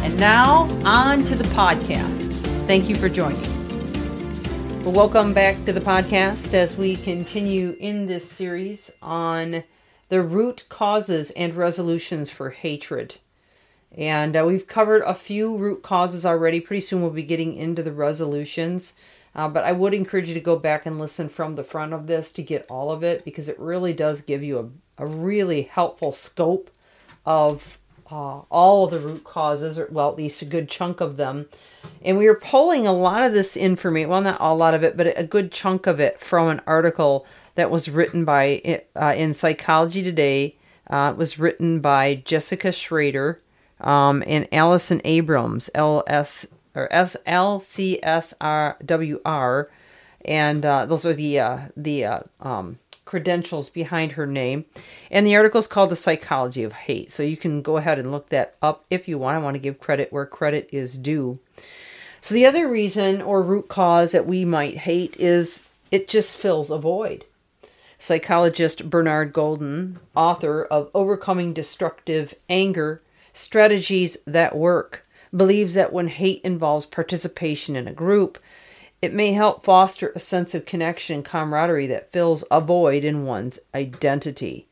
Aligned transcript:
And 0.00 0.18
now, 0.18 0.62
on 0.84 1.24
to 1.24 1.34
the 1.34 1.44
podcast. 1.50 2.32
Thank 2.66 2.88
you 2.88 2.94
for 2.94 3.08
joining. 3.08 3.42
Welcome 4.84 5.32
back 5.34 5.62
to 5.64 5.72
the 5.72 5.80
podcast 5.80 6.54
as 6.54 6.76
we 6.76 6.96
continue 6.96 7.74
in 7.80 8.06
this 8.06 8.30
series 8.30 8.92
on 9.02 9.64
the 10.08 10.22
root 10.22 10.64
causes 10.68 11.30
and 11.32 11.54
resolutions 11.54 12.30
for 12.30 12.50
hatred. 12.50 13.16
And 13.90 14.36
uh, 14.36 14.44
we've 14.46 14.66
covered 14.68 15.02
a 15.02 15.14
few 15.14 15.56
root 15.56 15.82
causes 15.82 16.24
already. 16.24 16.60
Pretty 16.60 16.80
soon 16.80 17.02
we'll 17.02 17.10
be 17.10 17.22
getting 17.22 17.56
into 17.56 17.82
the 17.82 17.92
resolutions. 17.92 18.94
Uh, 19.34 19.48
but 19.48 19.64
I 19.64 19.72
would 19.72 19.94
encourage 19.94 20.28
you 20.28 20.34
to 20.34 20.40
go 20.40 20.56
back 20.56 20.86
and 20.86 20.98
listen 20.98 21.28
from 21.28 21.56
the 21.56 21.64
front 21.64 21.92
of 21.92 22.06
this 22.06 22.30
to 22.32 22.42
get 22.42 22.66
all 22.70 22.90
of 22.90 23.02
it 23.02 23.24
because 23.24 23.48
it 23.48 23.58
really 23.58 23.92
does 23.92 24.22
give 24.22 24.42
you 24.42 24.58
a, 24.98 25.02
a 25.02 25.06
really 25.06 25.62
helpful 25.62 26.12
scope 26.12 26.70
of 27.26 27.78
uh, 28.10 28.40
all 28.50 28.84
of 28.84 28.90
the 28.90 28.98
root 28.98 29.24
causes, 29.24 29.78
or 29.78 29.88
well, 29.90 30.10
at 30.10 30.16
least 30.16 30.42
a 30.42 30.46
good 30.46 30.68
chunk 30.68 31.00
of 31.00 31.16
them. 31.16 31.46
And 32.02 32.16
we 32.16 32.26
were 32.26 32.34
pulling 32.34 32.86
a 32.86 32.92
lot 32.92 33.24
of 33.24 33.32
this 33.32 33.56
information, 33.56 34.08
well, 34.08 34.20
not 34.20 34.40
a 34.40 34.54
lot 34.54 34.74
of 34.74 34.82
it, 34.82 34.96
but 34.96 35.18
a 35.18 35.24
good 35.24 35.52
chunk 35.52 35.86
of 35.86 36.00
it 36.00 36.20
from 36.20 36.48
an 36.48 36.60
article 36.66 37.26
that 37.54 37.70
was 37.70 37.88
written 37.88 38.24
by 38.24 38.82
uh, 38.96 39.14
in 39.16 39.34
Psychology 39.34 40.02
Today. 40.02 40.56
Uh, 40.88 41.10
it 41.12 41.18
was 41.18 41.38
written 41.38 41.80
by 41.80 42.14
Jessica 42.24 42.72
Schrader 42.72 43.42
um, 43.80 44.22
and 44.26 44.48
Allison 44.52 45.00
Abrams, 45.04 45.68
LS 45.74 46.46
or 46.74 46.92
S 46.92 47.16
L 47.26 47.60
C 47.60 47.98
S 48.02 48.32
R 48.40 48.76
W 48.84 49.20
R, 49.24 49.70
and 50.24 50.64
uh, 50.64 50.86
those 50.86 51.04
are 51.04 51.12
the 51.12 51.40
uh, 51.40 51.58
the 51.76 52.04
uh, 52.04 52.20
um, 52.40 52.78
credentials 53.08 53.70
behind 53.70 54.12
her 54.12 54.26
name. 54.26 54.66
And 55.10 55.26
the 55.26 55.34
article 55.34 55.58
is 55.58 55.66
called 55.66 55.88
The 55.88 55.96
Psychology 55.96 56.62
of 56.62 56.74
Hate. 56.74 57.10
So 57.10 57.22
you 57.22 57.38
can 57.38 57.62
go 57.62 57.78
ahead 57.78 57.98
and 57.98 58.12
look 58.12 58.28
that 58.28 58.56
up 58.60 58.84
if 58.90 59.08
you 59.08 59.16
want. 59.16 59.34
I 59.34 59.40
want 59.40 59.54
to 59.54 59.58
give 59.58 59.80
credit 59.80 60.12
where 60.12 60.26
credit 60.26 60.68
is 60.70 60.98
due. 60.98 61.38
So 62.20 62.34
the 62.34 62.44
other 62.44 62.68
reason 62.68 63.22
or 63.22 63.42
root 63.42 63.68
cause 63.68 64.12
that 64.12 64.26
we 64.26 64.44
might 64.44 64.76
hate 64.76 65.16
is 65.16 65.62
it 65.90 66.06
just 66.06 66.36
fills 66.36 66.70
a 66.70 66.76
void. 66.76 67.24
Psychologist 67.98 68.90
Bernard 68.90 69.32
Golden, 69.32 70.00
author 70.14 70.62
of 70.62 70.90
Overcoming 70.92 71.54
Destructive 71.54 72.34
Anger 72.50 73.00
Strategies 73.32 74.18
That 74.26 74.54
Work, 74.54 75.02
believes 75.34 75.72
that 75.72 75.94
when 75.94 76.08
hate 76.08 76.42
involves 76.44 76.84
participation 76.84 77.74
in 77.74 77.88
a 77.88 77.94
group, 77.94 78.36
it 79.00 79.14
may 79.14 79.32
help 79.32 79.64
foster 79.64 80.12
a 80.14 80.20
sense 80.20 80.54
of 80.54 80.66
connection 80.66 81.16
and 81.16 81.24
camaraderie 81.24 81.86
that 81.86 82.12
fills 82.12 82.44
a 82.50 82.60
void 82.60 83.04
in 83.04 83.24
one's 83.24 83.58
identity. 83.74 84.66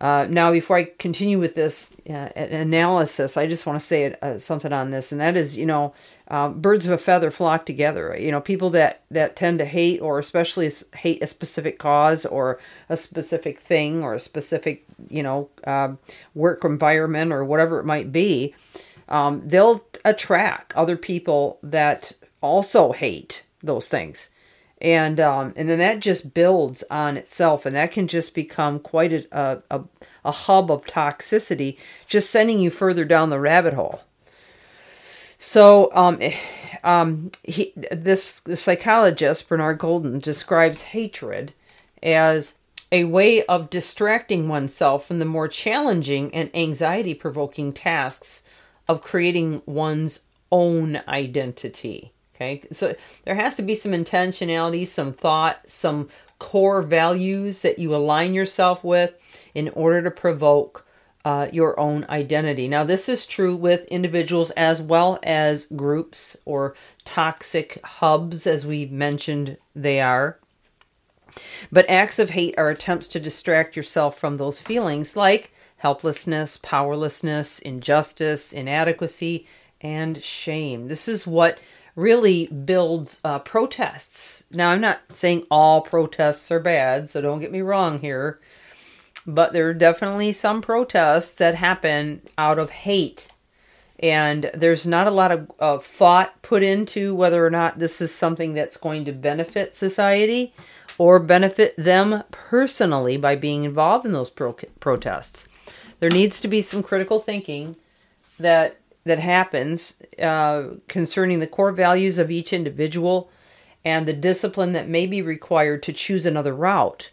Uh, 0.00 0.26
now, 0.28 0.52
before 0.52 0.76
I 0.76 0.84
continue 0.98 1.38
with 1.38 1.54
this 1.54 1.94
uh, 2.10 2.28
analysis, 2.36 3.36
I 3.36 3.46
just 3.46 3.64
want 3.64 3.80
to 3.80 3.86
say 3.86 4.14
uh, 4.20 4.38
something 4.38 4.72
on 4.72 4.90
this, 4.90 5.12
and 5.12 5.20
that 5.20 5.36
is, 5.36 5.56
you 5.56 5.64
know, 5.64 5.94
um, 6.28 6.60
birds 6.60 6.84
of 6.84 6.92
a 6.92 6.98
feather 6.98 7.30
flock 7.30 7.64
together. 7.64 8.14
You 8.18 8.30
know, 8.30 8.40
people 8.40 8.70
that 8.70 9.02
that 9.10 9.36
tend 9.36 9.60
to 9.60 9.64
hate, 9.64 10.02
or 10.02 10.18
especially 10.18 10.70
hate 10.96 11.22
a 11.22 11.26
specific 11.26 11.78
cause, 11.78 12.26
or 12.26 12.58
a 12.88 12.96
specific 12.96 13.60
thing, 13.60 14.02
or 14.02 14.14
a 14.14 14.20
specific, 14.20 14.84
you 15.08 15.22
know, 15.22 15.48
um, 15.64 15.98
work 16.34 16.64
environment, 16.64 17.32
or 17.32 17.44
whatever 17.44 17.78
it 17.78 17.86
might 17.86 18.12
be, 18.12 18.52
um, 19.08 19.42
they'll 19.46 19.86
attract 20.04 20.74
other 20.76 20.96
people 20.96 21.58
that 21.62 22.12
also 22.44 22.92
hate 22.92 23.42
those 23.62 23.88
things. 23.88 24.28
And 24.80 25.18
um, 25.18 25.54
and 25.56 25.68
then 25.68 25.78
that 25.78 26.00
just 26.00 26.34
builds 26.34 26.84
on 26.90 27.16
itself 27.16 27.64
and 27.64 27.74
that 27.74 27.92
can 27.92 28.06
just 28.06 28.34
become 28.34 28.78
quite 28.78 29.12
a, 29.12 29.62
a, 29.70 29.80
a 30.24 30.30
hub 30.30 30.70
of 30.70 30.84
toxicity 30.84 31.78
just 32.06 32.28
sending 32.28 32.58
you 32.58 32.70
further 32.70 33.04
down 33.04 33.30
the 33.30 33.40
rabbit 33.40 33.74
hole. 33.74 34.02
So 35.38 35.90
um, 35.94 36.18
um, 36.82 37.30
he, 37.42 37.72
this 37.90 38.42
psychologist 38.54 39.48
bernard 39.48 39.78
golden 39.78 40.18
describes 40.18 40.82
hatred 40.82 41.54
as 42.02 42.56
a 42.92 43.04
way 43.04 43.42
of 43.46 43.70
distracting 43.70 44.48
oneself 44.48 45.06
from 45.06 45.18
the 45.18 45.24
more 45.24 45.48
challenging 45.48 46.34
and 46.34 46.54
anxiety 46.54 47.14
provoking 47.14 47.72
tasks 47.72 48.42
of 48.86 49.02
creating 49.02 49.62
one's 49.66 50.24
own 50.52 51.00
identity 51.08 52.12
Okay, 52.34 52.62
so 52.72 52.96
there 53.24 53.36
has 53.36 53.56
to 53.56 53.62
be 53.62 53.76
some 53.76 53.92
intentionality, 53.92 54.86
some 54.88 55.12
thought, 55.12 55.60
some 55.66 56.08
core 56.40 56.82
values 56.82 57.62
that 57.62 57.78
you 57.78 57.94
align 57.94 58.34
yourself 58.34 58.82
with 58.82 59.14
in 59.54 59.68
order 59.70 60.02
to 60.02 60.10
provoke 60.10 60.84
uh, 61.24 61.48
your 61.52 61.78
own 61.78 62.04
identity. 62.08 62.68
Now, 62.68 62.84
this 62.84 63.08
is 63.08 63.26
true 63.26 63.54
with 63.56 63.84
individuals 63.86 64.50
as 64.52 64.82
well 64.82 65.18
as 65.22 65.66
groups 65.66 66.36
or 66.44 66.74
toxic 67.04 67.80
hubs, 67.84 68.46
as 68.46 68.66
we 68.66 68.86
mentioned 68.86 69.56
they 69.74 70.00
are. 70.00 70.38
But 71.72 71.88
acts 71.88 72.18
of 72.18 72.30
hate 72.30 72.54
are 72.58 72.68
attempts 72.68 73.08
to 73.08 73.20
distract 73.20 73.76
yourself 73.76 74.18
from 74.18 74.36
those 74.36 74.60
feelings 74.60 75.16
like 75.16 75.52
helplessness, 75.78 76.58
powerlessness, 76.58 77.58
injustice, 77.58 78.52
inadequacy, 78.52 79.46
and 79.80 80.22
shame. 80.22 80.88
This 80.88 81.08
is 81.08 81.26
what 81.26 81.58
really 81.96 82.46
builds 82.46 83.20
uh, 83.24 83.38
protests. 83.38 84.42
Now, 84.50 84.70
I'm 84.70 84.80
not 84.80 85.00
saying 85.12 85.46
all 85.50 85.80
protests 85.80 86.50
are 86.50 86.60
bad, 86.60 87.08
so 87.08 87.20
don't 87.20 87.40
get 87.40 87.52
me 87.52 87.60
wrong 87.60 88.00
here, 88.00 88.40
but 89.26 89.52
there 89.52 89.68
are 89.68 89.74
definitely 89.74 90.32
some 90.32 90.60
protests 90.60 91.34
that 91.34 91.54
happen 91.54 92.22
out 92.36 92.58
of 92.58 92.70
hate. 92.70 93.28
And 94.00 94.50
there's 94.52 94.86
not 94.86 95.06
a 95.06 95.12
lot 95.12 95.30
of 95.30 95.52
uh, 95.60 95.78
thought 95.78 96.42
put 96.42 96.62
into 96.62 97.14
whether 97.14 97.46
or 97.46 97.50
not 97.50 97.78
this 97.78 98.00
is 98.00 98.12
something 98.12 98.52
that's 98.52 98.76
going 98.76 99.04
to 99.04 99.12
benefit 99.12 99.76
society 99.76 100.52
or 100.98 101.18
benefit 101.18 101.74
them 101.76 102.24
personally 102.30 103.16
by 103.16 103.36
being 103.36 103.64
involved 103.64 104.04
in 104.04 104.12
those 104.12 104.30
pro- 104.30 104.56
protests. 104.80 105.48
There 106.00 106.10
needs 106.10 106.40
to 106.40 106.48
be 106.48 106.60
some 106.60 106.82
critical 106.82 107.20
thinking 107.20 107.76
that 108.38 108.76
that 109.04 109.18
happens 109.18 109.96
uh, 110.20 110.64
concerning 110.88 111.40
the 111.40 111.46
core 111.46 111.72
values 111.72 112.18
of 112.18 112.30
each 112.30 112.52
individual 112.52 113.30
and 113.84 114.06
the 114.06 114.12
discipline 114.14 114.72
that 114.72 114.88
may 114.88 115.06
be 115.06 115.20
required 115.20 115.82
to 115.82 115.92
choose 115.92 116.24
another 116.24 116.54
route. 116.54 117.10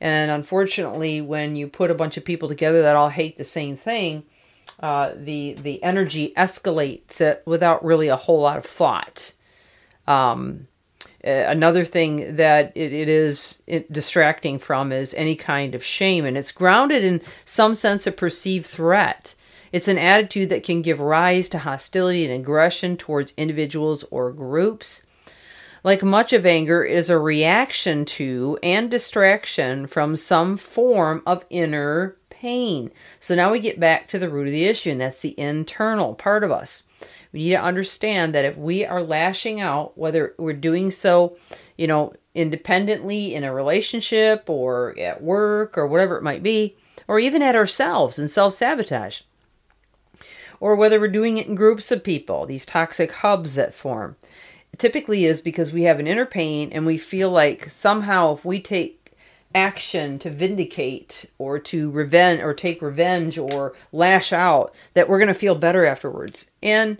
And 0.00 0.30
unfortunately, 0.30 1.20
when 1.20 1.56
you 1.56 1.66
put 1.66 1.90
a 1.90 1.94
bunch 1.94 2.16
of 2.16 2.24
people 2.24 2.48
together 2.48 2.82
that 2.82 2.96
all 2.96 3.08
hate 3.08 3.36
the 3.36 3.44
same 3.44 3.76
thing, 3.76 4.24
uh, 4.80 5.12
the 5.16 5.54
the 5.54 5.82
energy 5.82 6.32
escalates 6.36 7.20
it 7.20 7.42
without 7.46 7.84
really 7.84 8.08
a 8.08 8.16
whole 8.16 8.40
lot 8.40 8.58
of 8.58 8.64
thought. 8.64 9.32
Um, 10.06 10.68
another 11.22 11.84
thing 11.84 12.36
that 12.36 12.72
it, 12.74 12.92
it 12.92 13.08
is 13.08 13.62
distracting 13.90 14.58
from 14.58 14.92
is 14.92 15.14
any 15.14 15.36
kind 15.36 15.74
of 15.74 15.84
shame, 15.84 16.24
and 16.24 16.36
it's 16.36 16.52
grounded 16.52 17.04
in 17.04 17.20
some 17.44 17.74
sense 17.74 18.06
of 18.06 18.16
perceived 18.16 18.66
threat. 18.66 19.34
It's 19.74 19.88
an 19.88 19.98
attitude 19.98 20.50
that 20.50 20.62
can 20.62 20.82
give 20.82 21.00
rise 21.00 21.48
to 21.48 21.58
hostility 21.58 22.24
and 22.24 22.32
aggression 22.32 22.96
towards 22.96 23.34
individuals 23.36 24.04
or 24.08 24.32
groups. 24.32 25.02
Like 25.82 26.00
much 26.00 26.32
of 26.32 26.46
anger, 26.46 26.84
it 26.84 26.96
is 26.96 27.10
a 27.10 27.18
reaction 27.18 28.04
to 28.04 28.56
and 28.62 28.88
distraction 28.88 29.88
from 29.88 30.14
some 30.14 30.56
form 30.58 31.24
of 31.26 31.44
inner 31.50 32.16
pain. 32.30 32.92
So 33.18 33.34
now 33.34 33.50
we 33.50 33.58
get 33.58 33.80
back 33.80 34.06
to 34.10 34.18
the 34.20 34.28
root 34.28 34.46
of 34.46 34.52
the 34.52 34.66
issue, 34.66 34.92
and 34.92 35.00
that's 35.00 35.18
the 35.18 35.36
internal 35.36 36.14
part 36.14 36.44
of 36.44 36.52
us. 36.52 36.84
We 37.32 37.40
need 37.40 37.50
to 37.50 37.62
understand 37.64 38.32
that 38.32 38.44
if 38.44 38.56
we 38.56 38.86
are 38.86 39.02
lashing 39.02 39.60
out, 39.60 39.98
whether 39.98 40.36
we're 40.38 40.52
doing 40.52 40.92
so, 40.92 41.36
you 41.76 41.88
know, 41.88 42.12
independently 42.32 43.34
in 43.34 43.42
a 43.42 43.52
relationship 43.52 44.48
or 44.48 44.96
at 45.00 45.20
work 45.20 45.76
or 45.76 45.88
whatever 45.88 46.16
it 46.16 46.22
might 46.22 46.44
be, 46.44 46.76
or 47.08 47.18
even 47.18 47.42
at 47.42 47.56
ourselves 47.56 48.20
in 48.20 48.28
self 48.28 48.54
sabotage, 48.54 49.22
or 50.60 50.74
whether 50.76 51.00
we're 51.00 51.08
doing 51.08 51.38
it 51.38 51.46
in 51.46 51.54
groups 51.54 51.90
of 51.90 52.04
people, 52.04 52.46
these 52.46 52.66
toxic 52.66 53.12
hubs 53.12 53.54
that 53.54 53.74
form. 53.74 54.16
It 54.72 54.78
typically 54.78 55.24
is 55.24 55.40
because 55.40 55.72
we 55.72 55.82
have 55.82 56.00
an 56.00 56.06
inner 56.06 56.26
pain 56.26 56.70
and 56.72 56.84
we 56.84 56.98
feel 56.98 57.30
like 57.30 57.68
somehow 57.68 58.34
if 58.34 58.44
we 58.44 58.60
take 58.60 59.04
action 59.54 60.18
to 60.18 60.30
vindicate 60.30 61.26
or 61.38 61.58
to 61.60 61.90
revenge 61.90 62.40
or 62.40 62.52
take 62.52 62.82
revenge 62.82 63.38
or 63.38 63.74
lash 63.92 64.32
out 64.32 64.74
that 64.94 65.08
we're 65.08 65.18
going 65.18 65.28
to 65.28 65.34
feel 65.34 65.54
better 65.54 65.86
afterwards. 65.86 66.50
And 66.62 66.98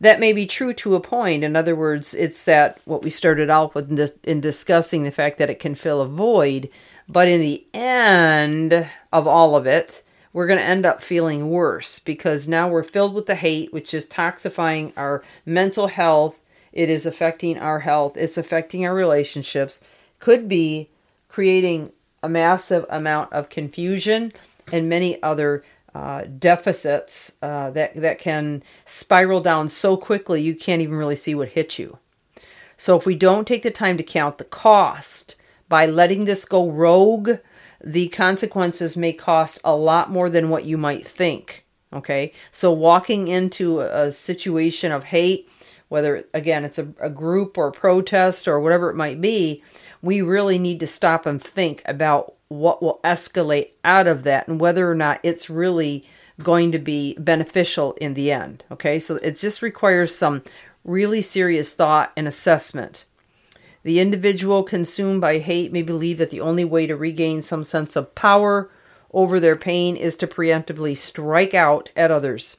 that 0.00 0.18
may 0.18 0.32
be 0.32 0.46
true 0.46 0.72
to 0.74 0.96
a 0.96 1.00
point. 1.00 1.44
In 1.44 1.54
other 1.54 1.76
words, 1.76 2.12
it's 2.12 2.44
that 2.44 2.80
what 2.84 3.04
we 3.04 3.10
started 3.10 3.50
out 3.50 3.72
with 3.74 3.88
in, 3.88 3.94
dis- 3.94 4.18
in 4.24 4.40
discussing 4.40 5.04
the 5.04 5.12
fact 5.12 5.38
that 5.38 5.48
it 5.48 5.60
can 5.60 5.76
fill 5.76 6.00
a 6.00 6.08
void, 6.08 6.68
but 7.08 7.28
in 7.28 7.40
the 7.40 7.64
end 7.72 8.90
of 9.12 9.28
all 9.28 9.54
of 9.54 9.64
it, 9.64 10.02
we're 10.32 10.46
going 10.46 10.58
to 10.58 10.64
end 10.64 10.86
up 10.86 11.02
feeling 11.02 11.50
worse 11.50 11.98
because 11.98 12.48
now 12.48 12.68
we're 12.68 12.82
filled 12.82 13.14
with 13.14 13.26
the 13.26 13.34
hate, 13.34 13.72
which 13.72 13.92
is 13.92 14.06
toxifying 14.06 14.92
our 14.96 15.22
mental 15.44 15.88
health. 15.88 16.38
It 16.72 16.88
is 16.88 17.04
affecting 17.04 17.58
our 17.58 17.80
health. 17.80 18.16
It's 18.16 18.38
affecting 18.38 18.86
our 18.86 18.94
relationships. 18.94 19.80
Could 20.18 20.48
be 20.48 20.88
creating 21.28 21.92
a 22.22 22.28
massive 22.28 22.86
amount 22.88 23.32
of 23.32 23.50
confusion 23.50 24.32
and 24.70 24.88
many 24.88 25.22
other 25.22 25.64
uh, 25.94 26.22
deficits 26.38 27.32
uh, 27.42 27.70
that 27.70 27.94
that 27.96 28.18
can 28.18 28.62
spiral 28.86 29.40
down 29.40 29.68
so 29.68 29.96
quickly 29.96 30.40
you 30.40 30.54
can't 30.54 30.80
even 30.80 30.94
really 30.94 31.16
see 31.16 31.34
what 31.34 31.50
hit 31.50 31.78
you. 31.78 31.98
So 32.78 32.96
if 32.96 33.04
we 33.04 33.14
don't 33.14 33.46
take 33.46 33.62
the 33.62 33.70
time 33.70 33.96
to 33.98 34.02
count 34.02 34.38
the 34.38 34.44
cost 34.44 35.36
by 35.68 35.86
letting 35.86 36.24
this 36.24 36.44
go 36.44 36.70
rogue, 36.70 37.32
the 37.84 38.08
consequences 38.08 38.96
may 38.96 39.12
cost 39.12 39.58
a 39.64 39.74
lot 39.74 40.10
more 40.10 40.30
than 40.30 40.50
what 40.50 40.64
you 40.64 40.76
might 40.76 41.06
think. 41.06 41.64
Okay, 41.92 42.32
so 42.50 42.72
walking 42.72 43.28
into 43.28 43.80
a 43.80 44.10
situation 44.10 44.92
of 44.92 45.04
hate, 45.04 45.48
whether 45.88 46.24
again 46.32 46.64
it's 46.64 46.78
a, 46.78 46.88
a 47.00 47.10
group 47.10 47.58
or 47.58 47.68
a 47.68 47.72
protest 47.72 48.48
or 48.48 48.58
whatever 48.60 48.88
it 48.88 48.96
might 48.96 49.20
be, 49.20 49.62
we 50.00 50.22
really 50.22 50.58
need 50.58 50.80
to 50.80 50.86
stop 50.86 51.26
and 51.26 51.42
think 51.42 51.82
about 51.84 52.34
what 52.48 52.82
will 52.82 53.00
escalate 53.04 53.72
out 53.84 54.06
of 54.06 54.22
that 54.22 54.48
and 54.48 54.60
whether 54.60 54.90
or 54.90 54.94
not 54.94 55.20
it's 55.22 55.50
really 55.50 56.06
going 56.40 56.72
to 56.72 56.78
be 56.78 57.14
beneficial 57.18 57.92
in 57.94 58.14
the 58.14 58.32
end. 58.32 58.64
Okay, 58.70 58.98
so 58.98 59.16
it 59.16 59.36
just 59.36 59.60
requires 59.60 60.14
some 60.14 60.42
really 60.84 61.22
serious 61.22 61.74
thought 61.74 62.12
and 62.16 62.26
assessment. 62.26 63.04
The 63.82 64.00
individual 64.00 64.62
consumed 64.62 65.20
by 65.20 65.38
hate 65.38 65.72
may 65.72 65.82
believe 65.82 66.18
that 66.18 66.30
the 66.30 66.40
only 66.40 66.64
way 66.64 66.86
to 66.86 66.96
regain 66.96 67.42
some 67.42 67.64
sense 67.64 67.96
of 67.96 68.14
power 68.14 68.70
over 69.12 69.40
their 69.40 69.56
pain 69.56 69.96
is 69.96 70.16
to 70.16 70.26
preemptively 70.26 70.96
strike 70.96 71.54
out 71.54 71.90
at 71.96 72.10
others. 72.10 72.58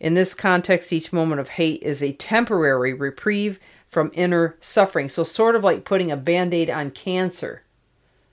In 0.00 0.14
this 0.14 0.34
context, 0.34 0.92
each 0.92 1.12
moment 1.12 1.40
of 1.40 1.50
hate 1.50 1.82
is 1.82 2.02
a 2.02 2.12
temporary 2.12 2.92
reprieve 2.92 3.60
from 3.88 4.10
inner 4.14 4.56
suffering. 4.60 5.08
So, 5.08 5.22
sort 5.22 5.54
of 5.54 5.62
like 5.62 5.84
putting 5.84 6.10
a 6.10 6.16
band 6.16 6.52
aid 6.52 6.68
on 6.68 6.90
cancer. 6.90 7.62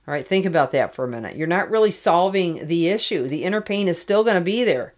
All 0.08 0.14
right, 0.14 0.28
think 0.28 0.46
about 0.46 0.72
that 0.72 0.96
for 0.96 1.06
a 1.06 1.08
minute. 1.08 1.36
You're 1.36 1.48
not 1.48 1.70
really 1.70 1.92
solving 1.92 2.68
the 2.68 2.88
issue. 2.88 3.28
The 3.28 3.44
inner 3.44 3.62
pain 3.62 3.88
is 3.88 4.02
still 4.02 4.24
going 4.24 4.36
to 4.36 4.42
be 4.42 4.64
there. 4.64 4.94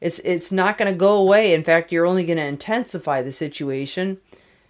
It's 0.00 0.18
it's 0.20 0.50
not 0.50 0.78
going 0.78 0.90
to 0.92 0.98
go 0.98 1.16
away. 1.16 1.52
In 1.52 1.62
fact, 1.62 1.92
you're 1.92 2.06
only 2.06 2.24
going 2.24 2.38
to 2.38 2.44
intensify 2.44 3.22
the 3.22 3.30
situation 3.30 4.18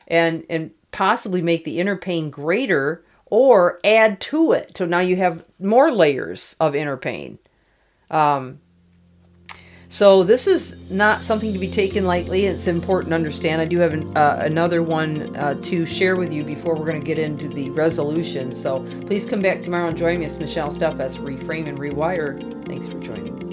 and 0.09 0.45
and 0.51 0.73
possibly 0.93 1.43
make 1.43 1.65
the 1.65 1.81
inner 1.81 1.97
pain 1.97 2.31
greater 2.31 3.05
or 3.27 3.81
add 3.83 4.21
to 4.21 4.53
it. 4.53 4.77
So 4.77 4.87
now 4.87 5.01
you 5.01 5.17
have 5.17 5.45
more 5.59 5.91
layers 5.91 6.55
of 6.61 6.75
inner 6.75 6.97
pain. 6.97 7.39
Um, 8.11 8.61
so 9.89 10.23
this 10.23 10.47
is 10.47 10.79
not 10.89 11.23
something 11.23 11.53
to 11.53 11.59
be 11.59 11.71
taken 11.71 12.07
lightly. 12.07 12.47
It's 12.47 12.67
important 12.67 13.11
to 13.11 13.15
understand. 13.15 13.61
I 13.61 13.67
do 13.67 13.79
have 13.79 13.93
an, 13.93 14.17
uh, 14.17 14.39
another 14.41 14.83
one 14.83 15.37
uh, 15.37 15.55
to 15.65 15.85
share 15.85 16.17
with 16.17 16.33
you 16.33 16.45
before 16.45 16.75
we're 16.75 16.87
going 16.87 17.01
to 17.01 17.07
get 17.07 17.19
into 17.19 17.49
the 17.49 17.69
resolution. 17.71 18.53
So 18.53 18.83
please 19.07 19.27
come 19.27 19.43
back 19.43 19.63
tomorrow 19.63 19.89
and 19.89 19.99
join 19.99 20.21
me. 20.21 20.27
It's 20.27 20.39
Michelle 20.39 20.71
Steffes, 20.71 21.17
Reframe 21.17 21.69
and 21.69 21.79
Rewire. 21.79 22.67
Thanks 22.67 22.89
for 22.89 22.99
joining. 23.01 23.52